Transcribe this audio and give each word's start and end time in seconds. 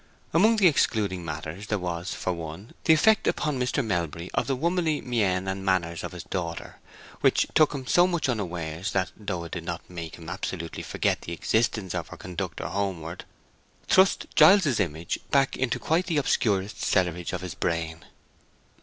Among 0.33 0.55
the 0.55 0.65
excluding 0.67 1.23
matters 1.23 1.67
there 1.67 1.77
was, 1.77 2.11
for 2.15 2.33
one, 2.33 2.73
the 2.85 2.93
effect 2.95 3.27
upon 3.27 3.59
Mr. 3.59 3.85
Melbury 3.85 4.31
of 4.33 4.47
the 4.47 4.55
womanly 4.55 4.99
mien 4.99 5.47
and 5.47 5.63
manners 5.63 6.03
of 6.03 6.11
his 6.13 6.23
daughter, 6.23 6.77
which 7.19 7.45
took 7.53 7.71
him 7.71 7.85
so 7.85 8.07
much 8.07 8.27
unawares 8.27 8.93
that, 8.93 9.11
though 9.15 9.43
it 9.43 9.51
did 9.51 9.63
not 9.63 9.87
make 9.87 10.15
him 10.15 10.27
absolutely 10.27 10.81
forget 10.81 11.21
the 11.21 11.33
existence 11.33 11.93
of 11.93 12.07
her 12.07 12.17
conductor 12.17 12.65
homeward, 12.65 13.25
thrust 13.87 14.25
Giles's 14.33 14.79
image 14.79 15.19
back 15.29 15.55
into 15.55 15.77
quite 15.77 16.07
the 16.07 16.17
obscurest 16.17 16.81
cellarage 16.81 17.31
of 17.31 17.41
his 17.41 17.53
brain. 17.53 18.03